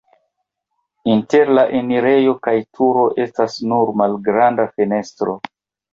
Inter 1.15 1.51
la 1.59 1.65
enirejo 1.81 2.33
kaj 2.47 2.55
turo 2.79 3.05
estas 3.27 3.59
nur 3.73 3.93
malgranda 4.03 4.71
fenestro. 4.73 5.37